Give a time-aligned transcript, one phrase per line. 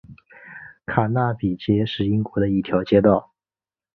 [0.87, 3.35] 卡纳比街是英国的一条街道。